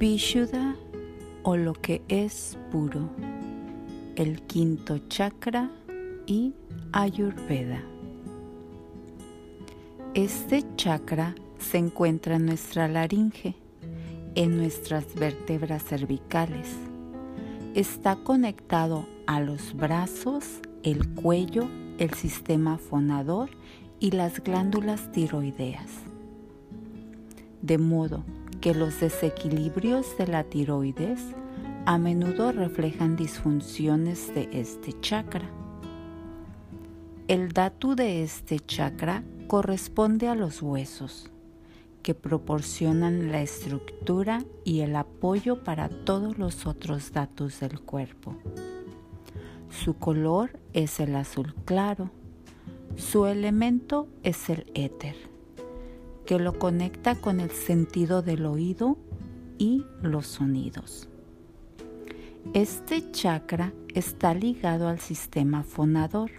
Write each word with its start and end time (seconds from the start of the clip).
Vishuddha 0.00 0.76
o 1.42 1.58
lo 1.58 1.74
que 1.74 2.00
es 2.08 2.56
puro, 2.72 3.10
el 4.16 4.40
quinto 4.46 4.96
chakra 5.08 5.70
y 6.26 6.54
Ayurveda. 6.92 7.82
Este 10.14 10.64
chakra 10.76 11.34
se 11.58 11.76
encuentra 11.76 12.36
en 12.36 12.46
nuestra 12.46 12.88
laringe, 12.88 13.56
en 14.36 14.56
nuestras 14.56 15.14
vértebras 15.16 15.84
cervicales. 15.84 16.74
Está 17.74 18.16
conectado 18.16 19.04
a 19.26 19.40
los 19.40 19.74
brazos, 19.74 20.62
el 20.82 21.10
cuello, 21.10 21.68
el 21.98 22.14
sistema 22.14 22.78
fonador 22.78 23.50
y 23.98 24.12
las 24.12 24.42
glándulas 24.42 25.12
tiroideas. 25.12 25.90
De 27.60 27.76
modo 27.76 28.24
que 28.60 28.74
los 28.74 29.00
desequilibrios 29.00 30.18
de 30.18 30.26
la 30.26 30.44
tiroides 30.44 31.20
a 31.86 31.96
menudo 31.96 32.52
reflejan 32.52 33.16
disfunciones 33.16 34.34
de 34.34 34.48
este 34.52 34.92
chakra. 35.00 35.48
El 37.26 37.52
datu 37.52 37.94
de 37.94 38.22
este 38.22 38.60
chakra 38.60 39.24
corresponde 39.46 40.28
a 40.28 40.34
los 40.34 40.60
huesos, 40.60 41.30
que 42.02 42.14
proporcionan 42.14 43.32
la 43.32 43.40
estructura 43.40 44.44
y 44.64 44.80
el 44.80 44.94
apoyo 44.96 45.64
para 45.64 45.88
todos 45.88 46.38
los 46.38 46.66
otros 46.66 47.12
datos 47.12 47.60
del 47.60 47.80
cuerpo. 47.80 48.36
Su 49.70 49.94
color 49.94 50.58
es 50.74 51.00
el 51.00 51.16
azul 51.16 51.54
claro, 51.64 52.10
su 52.96 53.26
elemento 53.26 54.08
es 54.22 54.50
el 54.50 54.70
éter 54.74 55.29
que 56.30 56.38
lo 56.38 56.60
conecta 56.60 57.16
con 57.16 57.40
el 57.40 57.50
sentido 57.50 58.22
del 58.22 58.46
oído 58.46 58.96
y 59.58 59.84
los 60.00 60.28
sonidos. 60.28 61.08
Este 62.54 63.10
chakra 63.10 63.72
está 63.96 64.32
ligado 64.32 64.86
al 64.86 65.00
sistema 65.00 65.64
fonador. 65.64 66.30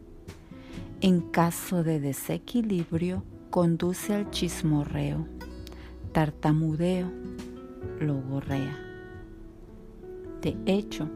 En 1.01 1.19
caso 1.19 1.83
de 1.83 1.99
desequilibrio, 1.99 3.25
conduce 3.49 4.13
al 4.13 4.31
chismorreo, 4.31 5.27
tartamudeo, 6.13 7.11
logorrea. 7.99 8.79
De 10.41 10.55
hecho, 10.67 11.09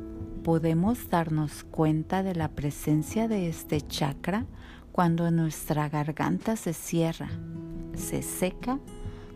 podemos 0.43 1.09
darnos 1.09 1.63
cuenta 1.63 2.23
de 2.23 2.35
la 2.35 2.49
presencia 2.49 3.29
de 3.29 3.47
este 3.47 3.79
chakra 3.79 4.45
cuando 4.95 5.29
nuestra 5.29 5.89
garganta 5.89 6.55
se 6.55 6.71
cierra 6.71 7.27
se 7.97 8.21
seca 8.21 8.79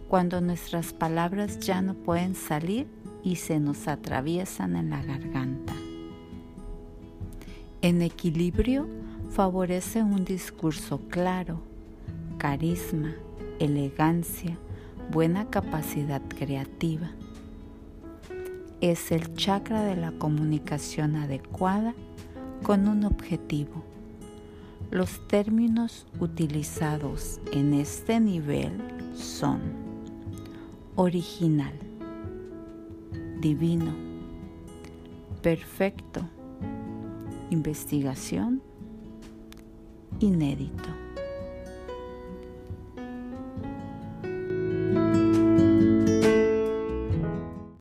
cuando 0.08 0.40
nuestras 0.40 0.94
palabras 0.94 1.60
ya 1.60 1.82
no 1.82 1.96
pueden 1.96 2.34
salir 2.34 2.88
y 3.26 3.36
se 3.36 3.60
nos 3.60 3.90
atraviesan 3.90 4.78
en 4.78 4.90
la 4.90 5.04
garganta. 5.04 5.74
En 7.82 8.02
equilibrio 8.02 8.88
favorece 9.32 10.02
un 10.02 10.24
discurso 10.24 11.02
claro, 11.10 11.60
carisma, 12.38 13.14
elegancia, 13.60 14.58
buena 15.12 15.50
capacidad 15.50 16.22
creativa. 16.22 17.12
Es 18.80 19.12
el 19.12 19.34
chakra 19.34 19.84
de 19.84 19.98
la 19.98 20.14
comunicación 20.14 21.18
adecuada 21.18 21.96
con 22.64 22.88
un 22.88 23.04
objetivo 23.04 23.84
los 24.92 25.28
términos 25.28 26.08
utilizados 26.20 27.40
en 27.52 27.74
este 27.74 28.20
nivel 28.20 28.72
son 29.16 29.60
original, 30.96 31.74
divino, 33.40 33.94
perfecto, 35.42 36.22
investigación, 37.52 38.62
inédito. 40.20 40.90